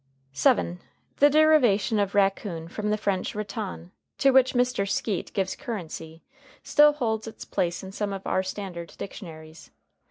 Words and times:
][Footnote 0.31 0.79
7: 0.79 0.79
The 1.17 1.29
derivation 1.29 1.99
of 1.99 2.15
raccoon 2.15 2.67
from 2.69 2.89
the 2.89 2.97
French 2.97 3.35
raton, 3.35 3.91
to 4.17 4.31
which 4.31 4.55
Mr. 4.55 4.89
Skeat 4.89 5.31
gives 5.33 5.55
currency, 5.55 6.23
still 6.63 6.93
holds 6.93 7.27
its 7.27 7.45
place 7.45 7.83
in 7.83 7.91
some 7.91 8.11
of 8.11 8.25
our 8.25 8.41
standard 8.41 8.95
dictionaries. 8.97 9.69